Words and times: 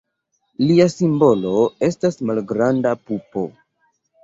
Lia 0.61 0.87
simbolo 0.93 1.51
estas 1.89 2.19
malgranda 2.31 2.97
pupo. 3.05 3.47